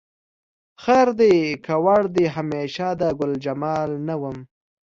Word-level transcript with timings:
خیر 0.83 1.07
دی 1.19 1.35
که 1.65 1.73
وړ 1.83 2.03
دې 2.15 2.25
همیشه 2.35 2.87
د 3.01 3.01
ګلجمال 3.19 3.89
نه 4.07 4.15
وم 4.21 4.37